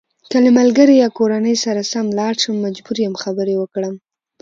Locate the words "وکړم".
3.57-3.95